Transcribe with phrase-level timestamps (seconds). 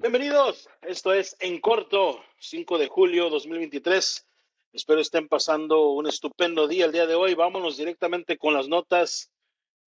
[0.00, 4.26] Bienvenidos, esto es En Corto, 5 de julio 2023.
[4.72, 7.34] Espero estén pasando un estupendo día el día de hoy.
[7.34, 9.30] Vámonos directamente con las notas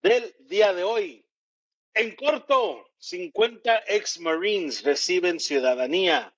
[0.04, 1.26] del día de hoy.
[1.96, 6.32] En corto, 50 ex Marines reciben ciudadanía.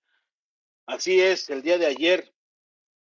[0.86, 2.34] Así es, el día de ayer,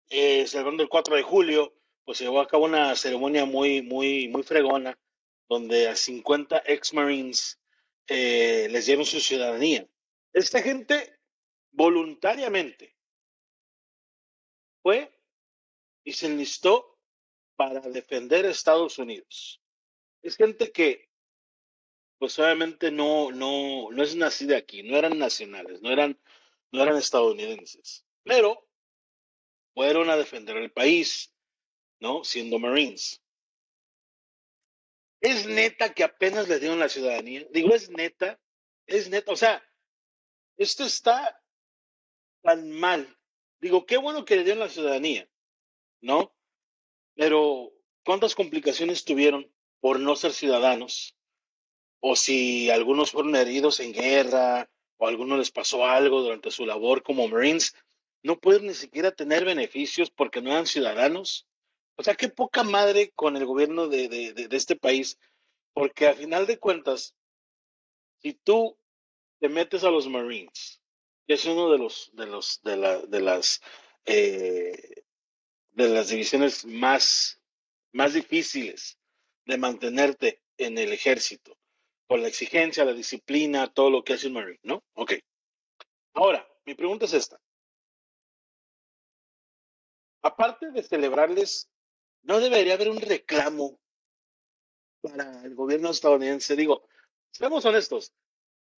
[0.09, 4.27] eh, celebrando el 4 de julio, pues se llevó a cabo una ceremonia muy, muy,
[4.27, 4.97] muy fregona,
[5.47, 7.59] donde a 50 ex Marines
[8.07, 9.87] eh, les dieron su ciudadanía.
[10.33, 11.19] Esta gente
[11.71, 12.95] voluntariamente
[14.81, 15.15] fue
[16.03, 16.99] y se enlistó
[17.55, 19.61] para defender Estados Unidos.
[20.23, 21.09] Es gente que,
[22.17, 26.19] pues obviamente no, no, no es nacida aquí, no eran nacionales, no eran,
[26.71, 28.67] no eran estadounidenses, pero
[29.75, 31.33] fueron a defender el país,
[31.99, 32.23] ¿no?
[32.23, 33.21] Siendo Marines.
[35.21, 37.47] Es neta que apenas les dieron la ciudadanía.
[37.51, 38.39] Digo, es neta,
[38.85, 39.31] es neta.
[39.31, 39.63] O sea,
[40.63, 41.41] esto está
[42.41, 43.17] tan mal.
[43.61, 45.29] Digo, qué bueno que le dieron la ciudadanía,
[46.01, 46.33] ¿no?
[47.15, 47.71] Pero,
[48.03, 51.15] ¿cuántas complicaciones tuvieron por no ser ciudadanos?
[51.99, 56.65] O si algunos fueron heridos en guerra, o a algunos les pasó algo durante su
[56.65, 57.73] labor como Marines,
[58.23, 61.47] no pueden ni siquiera tener beneficios porque no eran ciudadanos.
[61.95, 65.19] O sea, qué poca madre con el gobierno de, de, de, de este país,
[65.73, 67.15] porque a final de cuentas,
[68.21, 68.77] si tú
[69.43, 70.81] te metes a los Marines,
[71.27, 73.59] que es uno de los de los de, la, de las
[74.05, 75.03] eh,
[75.71, 77.41] de las divisiones más
[77.91, 78.97] más difíciles
[79.43, 81.57] de mantenerte en el ejército
[82.07, 84.81] por la exigencia, la disciplina, todo lo que hace un Marine, ¿no?
[84.93, 85.15] Ok.
[86.13, 87.37] Ahora, mi pregunta es esta.
[90.21, 91.69] Aparte de celebrarles,
[92.21, 93.77] ¿no debería haber un reclamo
[95.01, 96.55] para el gobierno estadounidense?
[96.55, 96.87] Digo,
[97.29, 98.13] seamos honestos,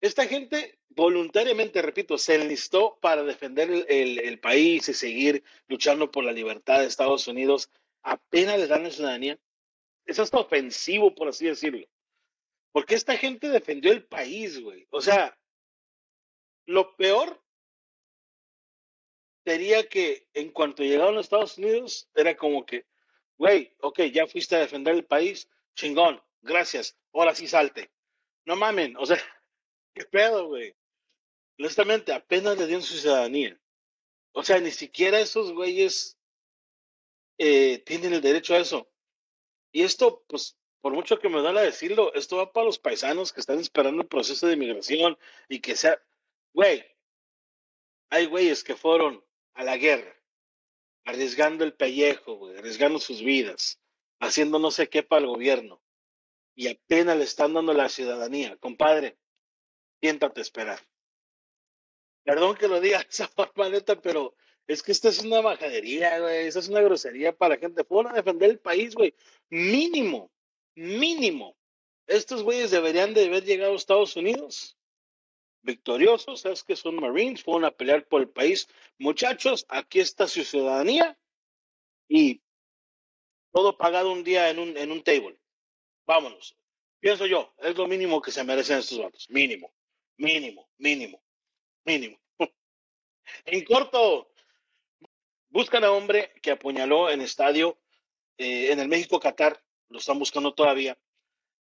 [0.05, 6.33] esta gente voluntariamente, repito, se enlistó para defender el, país y seguir luchando por la
[6.33, 7.70] libertad de Estados Unidos.
[8.02, 9.39] Apenas les dan la ciudadanía.
[10.05, 11.86] Es hasta ofensivo, por así decirlo.
[12.70, 14.86] Porque esta gente defendió el país, güey.
[14.90, 15.39] O sea,
[16.67, 17.42] lo peor
[19.46, 22.84] sería que en cuanto llegaron a Estados Unidos, era como que,
[23.39, 27.90] güey, ok, ya fuiste a defender el país, chingón, gracias, ahora sí salte.
[28.45, 29.18] No mamen, o sea,
[29.94, 30.74] ¿Qué pedo, güey?
[31.58, 33.58] Honestamente, apenas le dieron su ciudadanía.
[34.32, 36.18] O sea, ni siquiera esos güeyes
[37.38, 38.90] eh, tienen el derecho a eso.
[39.70, 43.40] Y esto, pues, por mucho que me duela decirlo, esto va para los paisanos que
[43.40, 45.16] están esperando el proceso de inmigración
[45.48, 46.02] y que sea,
[46.52, 46.84] güey,
[48.10, 50.14] hay güeyes que fueron a la guerra,
[51.04, 53.80] arriesgando el pellejo, güey, arriesgando sus vidas,
[54.20, 55.80] haciendo no sé qué para el gobierno,
[56.54, 58.56] y apenas le están dando la ciudadanía.
[58.58, 59.16] Compadre,
[60.04, 60.80] siéntate a esperar.
[62.24, 64.34] Perdón que lo diga esa forma, neta, pero
[64.66, 66.46] es que esta es una bajadería, güey.
[66.46, 67.84] Esta es una grosería para la gente.
[67.84, 69.14] Fueron a defender el país, güey.
[69.48, 70.30] Mínimo,
[70.74, 71.56] mínimo.
[72.06, 74.76] Estos güeyes deberían de haber llegado a Estados Unidos
[75.62, 76.42] victoriosos.
[76.42, 78.68] Sabes que son Marines, fueron a pelear por el país.
[78.98, 81.18] Muchachos, aquí está su ciudadanía
[82.08, 82.42] y
[83.52, 85.38] todo pagado un día en un, en un table.
[86.06, 86.54] Vámonos.
[87.00, 89.28] Pienso yo, es lo mínimo que se merecen estos vatos.
[89.28, 89.72] Mínimo.
[90.17, 91.23] Mínimo, mínimo,
[91.85, 92.19] mínimo.
[93.47, 94.30] en corto,
[95.48, 97.79] buscan a hombre que apuñaló en estadio
[98.39, 100.98] eh, en el México Qatar, lo están buscando todavía,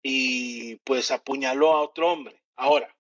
[0.03, 2.43] y pues apuñaló a otro hombre.
[2.57, 2.95] Ahora,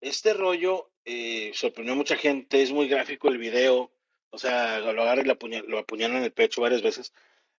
[0.00, 3.92] este rollo eh, sorprendió a mucha gente, es muy gráfico el video,
[4.30, 7.12] o sea, lo agarra y lo apuñalan, lo apuñalan en el pecho varias veces.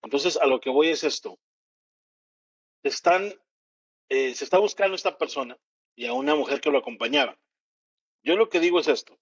[0.04, 1.40] Entonces, a lo que voy es esto.
[2.84, 3.34] Están,
[4.10, 5.58] eh, se está buscando esta persona
[5.98, 7.38] y a una mujer que lo acompañaba.
[8.24, 9.20] Yo lo que digo es esto.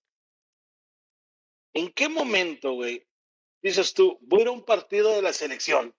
[1.73, 3.07] ¿En qué momento, güey,
[3.61, 5.95] dices tú, voy a ir a un partido de la selección?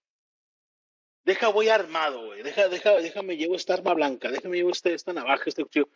[1.24, 2.42] Deja, voy armado, güey.
[2.42, 5.88] Deja, deja, déjame llevo esta arma blanca, déjame llevo este, esta navaja, este cuchillo.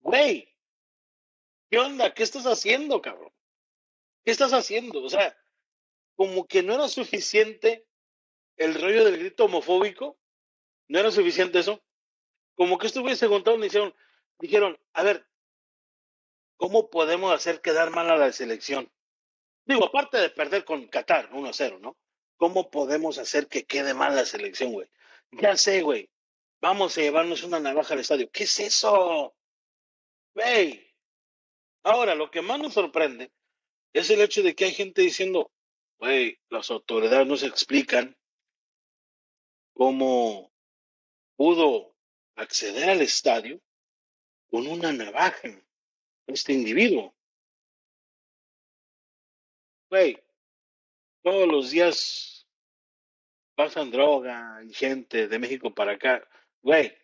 [0.00, 0.54] Güey,
[1.70, 2.12] ¿qué onda?
[2.12, 3.32] ¿Qué estás haciendo, cabrón?
[4.22, 5.02] ¿Qué estás haciendo?
[5.02, 5.36] O sea,
[6.14, 7.86] como que no era suficiente
[8.56, 10.18] el rollo del grito homofóbico.
[10.88, 11.82] ¿No era suficiente eso?
[12.54, 13.94] Como que estos se contaron y dijeron,
[14.38, 15.26] dijeron, a ver,
[16.56, 18.90] ¿cómo podemos hacer quedar mal a la selección?
[19.64, 21.96] Digo, aparte de perder con Qatar 1-0, ¿no?
[22.36, 24.88] ¿Cómo podemos hacer que quede mal la selección, güey?
[25.32, 26.10] Ya sé, güey.
[26.60, 28.30] Vamos a llevarnos una navaja al estadio.
[28.30, 29.34] ¿Qué es eso?
[30.34, 30.94] Güey.
[31.82, 33.32] Ahora, lo que más nos sorprende
[33.92, 35.50] es el hecho de que hay gente diciendo,
[35.98, 38.16] güey, las autoridades no se explican
[39.72, 40.52] cómo
[41.36, 41.94] pudo
[42.34, 43.60] acceder al estadio
[44.50, 45.48] con una navaja.
[46.26, 47.14] este individuo.
[49.88, 50.18] Güey,
[51.22, 52.46] todos los días
[53.54, 56.28] pasan droga y gente de México para acá.
[56.62, 56.96] Güey,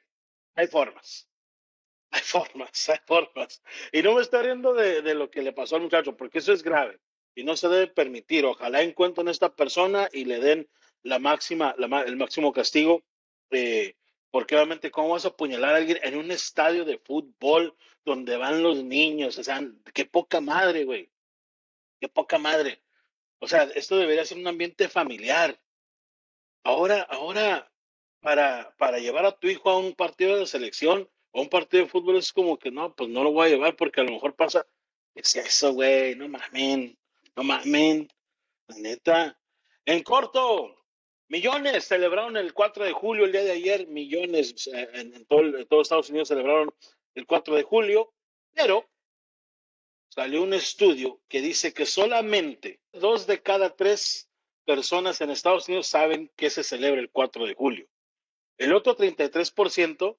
[0.54, 1.28] hay formas.
[2.14, 3.62] Hay formas, hay formas.
[3.90, 6.62] Y no me está riendo de, lo que le pasó al muchacho, porque eso es
[6.62, 7.00] grave
[7.34, 8.44] y no se debe permitir.
[8.44, 10.68] Ojalá encuentren a esta persona y le den
[11.02, 13.02] la máxima, el máximo castigo.
[13.50, 13.94] Eh,
[14.32, 18.62] porque obviamente, ¿cómo vas a apuñalar a alguien en un estadio de fútbol donde van
[18.62, 19.36] los niños?
[19.36, 19.60] O sea,
[19.92, 21.12] qué poca madre, güey.
[22.00, 22.82] Qué poca madre.
[23.40, 25.60] O sea, esto debería ser un ambiente familiar.
[26.64, 27.70] Ahora, ahora,
[28.20, 31.90] para, para llevar a tu hijo a un partido de selección o un partido de
[31.90, 34.34] fútbol es como que no, pues no lo voy a llevar porque a lo mejor
[34.34, 34.66] pasa.
[35.14, 36.96] Es eso, güey, no mames,
[37.36, 38.08] no mames.
[38.68, 39.38] La neta.
[39.84, 40.81] En corto,
[41.32, 46.28] millones celebraron el 4 de julio, el día de ayer, millones en, todo Estados Unidos
[46.28, 46.74] celebraron
[47.14, 48.12] el 4 de julio,
[48.52, 48.86] pero
[50.10, 54.28] salió un estudio que dice que solamente dos de cada tres
[54.66, 57.88] personas en Estados Unidos saben que se celebra el 4 de julio.
[58.58, 60.18] El otro 33%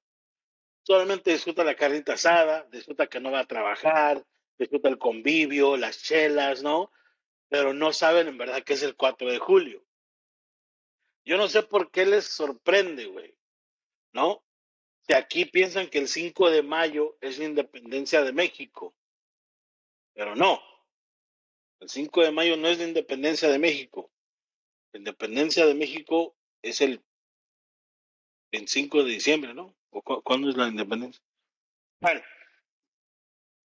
[0.82, 4.26] solamente disfruta la carnita asada, disfruta que no va a trabajar,
[4.58, 6.90] disfruta el convivio, las chelas, ¿no?
[7.48, 9.83] Pero no saben en verdad que es el 4 de julio.
[11.24, 13.34] Yo no sé por qué les sorprende, güey,
[14.12, 14.44] ¿no?
[15.06, 18.94] Que aquí piensan que el 5 de mayo es la independencia de México.
[20.12, 20.60] Pero no.
[21.80, 24.10] El 5 de mayo no es la independencia de México.
[24.92, 27.02] La independencia de México es el
[28.52, 29.74] 25 de diciembre, ¿no?
[29.90, 31.22] ¿O cuándo es la independencia?
[32.00, 32.22] Bueno.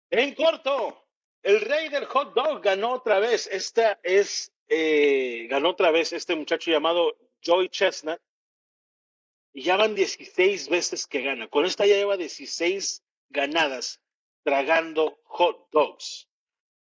[0.09, 1.05] En corto,
[1.43, 3.47] el rey del hot dog ganó otra vez.
[3.47, 8.21] Esta es, eh, ganó otra vez este muchacho llamado Joy Chestnut.
[9.53, 11.47] Y ya van 16 veces que gana.
[11.47, 13.99] Con esta ya lleva 16 ganadas
[14.43, 16.27] tragando hot dogs.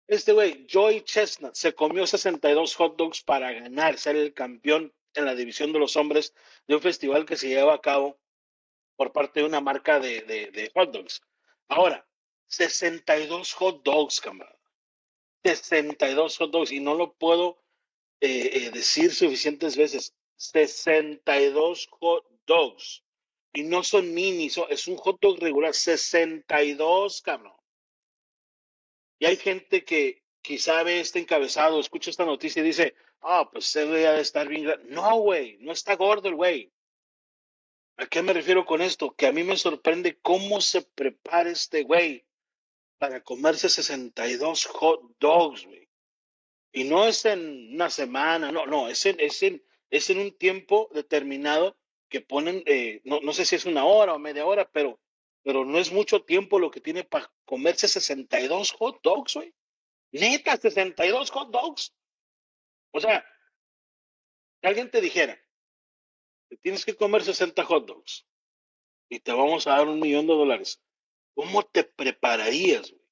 [0.07, 5.25] Este güey, Joy Chestnut, se comió 62 hot dogs para ganar, ser el campeón en
[5.25, 6.34] la división de los hombres
[6.68, 8.19] de un festival que se lleva a cabo
[8.96, 11.22] por parte de una marca de, de, hot dogs.
[11.68, 12.07] Ahora,
[12.48, 14.56] 62 hot dogs, camarada.
[15.44, 17.63] 62 hot dogs, y no lo puedo
[18.22, 20.13] eh, eh, decir suficientes veces.
[20.38, 23.04] 62 hot dogs.
[23.54, 25.74] Y no son mini, es un hot dog regular.
[25.74, 27.54] 62, cabrón.
[29.18, 33.66] Y hay gente que quizá ve este encabezado, escucha esta noticia y dice, ah, pues
[33.66, 34.68] se debe estar bien.
[34.90, 36.72] No, güey, no está gordo el güey.
[37.98, 39.16] ¿A qué me refiero con esto?
[39.16, 42.26] Que a mí me sorprende cómo se prepara este güey
[42.98, 45.88] para comerse 62 hot dogs, güey.
[46.74, 49.64] Y no es en una semana, no, no, es en, es en,
[49.95, 51.77] es en un tiempo determinado
[52.09, 55.00] que ponen, eh, no, no sé si es una hora o media hora, pero
[55.45, 59.53] pero no es mucho tiempo lo que tiene para comerse 62 hot dogs, güey.
[60.12, 61.94] Neta, 62 hot dogs.
[62.89, 63.24] O sea,
[64.59, 65.39] que alguien te dijera
[66.50, 68.25] que tienes que comer 60 hot dogs
[69.07, 70.81] y te vamos a dar un millón de dólares.
[71.36, 73.06] ¿Cómo te prepararías, güey?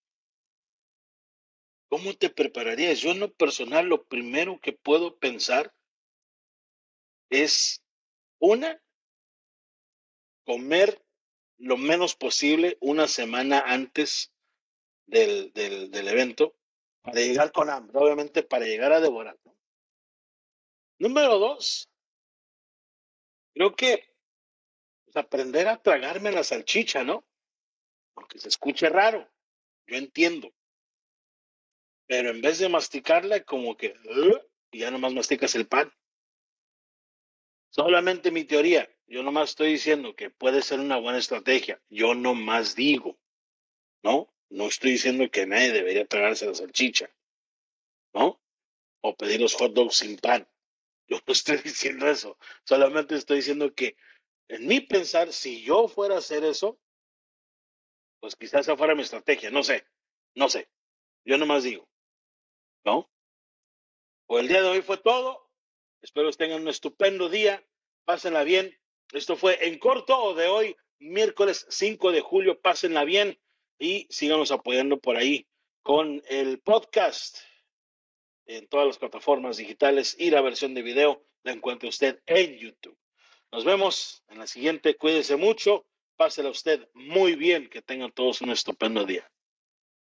[1.89, 2.99] ¿Cómo te prepararías?
[2.99, 5.71] Yo en lo personal lo primero que puedo pensar
[7.41, 7.83] es,
[8.39, 8.81] una,
[10.45, 11.01] comer
[11.57, 14.31] lo menos posible una semana antes
[15.05, 16.55] del, del, evento
[17.01, 19.37] para llegar con hambre, obviamente para llegar a devorar.
[20.99, 21.89] Número dos,
[23.53, 24.13] creo que
[25.05, 27.25] pues, aprender a tragarme la salchicha, ¿no?
[28.15, 29.29] Aunque se escuche raro,
[29.87, 30.53] yo entiendo.
[32.05, 33.95] Pero en vez de masticarla, como que
[34.71, 35.91] y ya nomás masticas el pan.
[37.73, 38.87] Solamente mi teoría.
[39.07, 41.81] Yo nomás estoy diciendo que puede ser una buena estrategia.
[41.89, 43.17] Yo nomás digo,
[44.03, 44.31] ¿no?
[44.49, 47.09] No estoy diciendo que nadie debería tragarse la salchicha,
[48.13, 48.39] ¿no?
[49.01, 50.47] O pedir los hot dogs sin pan.
[51.07, 52.37] Yo no estoy diciendo eso.
[52.63, 53.95] Solamente estoy diciendo que,
[54.49, 56.79] en mi pensar, si yo fuera a hacer eso,
[58.19, 59.49] pues quizás esa fuera mi estrategia.
[59.49, 59.83] No sé,
[60.35, 60.69] no sé.
[61.25, 61.89] Yo nomás digo,
[62.85, 63.09] ¿no?
[64.27, 65.42] Pues el día de hoy fue todo.
[66.03, 67.65] Espero que tengan un estupendo día.
[68.03, 68.77] Pásenla bien.
[69.13, 72.59] Esto fue en corto de hoy, miércoles 5 de julio.
[72.59, 73.39] Pásenla bien
[73.79, 75.47] y síganos apoyando por ahí
[75.81, 77.37] con el podcast
[78.45, 82.97] en todas las plataformas digitales y la versión de video la encuentra usted en YouTube.
[83.53, 84.97] Nos vemos en la siguiente.
[84.97, 85.85] Cuídese mucho.
[86.17, 87.69] Pásela usted muy bien.
[87.69, 89.31] Que tengan todos un estupendo día.